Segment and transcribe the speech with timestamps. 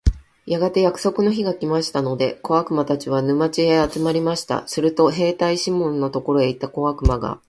[0.47, 4.67] やがて約束の日が来ましたので、小悪魔たちは、沼地へ集まりました。
[4.67, 7.39] すると兵隊シモンのところへ行った小悪魔が、